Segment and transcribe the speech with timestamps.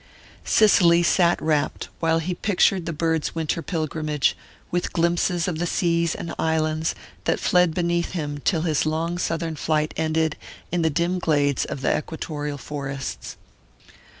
[0.43, 4.35] Cicely sat rapt while he pictured the bird's winter pilgrimage,
[4.71, 9.55] with glimpses of the seas and islands that fled beneath him till his long southern
[9.55, 10.37] flight ended
[10.71, 13.37] in the dim glades of the equatorial forests.